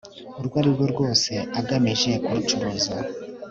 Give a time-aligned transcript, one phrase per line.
[0.39, 2.95] urwo ari rwo rwose agamije kurucuruza